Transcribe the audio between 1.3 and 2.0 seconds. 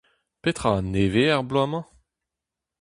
er bloaz-mañ?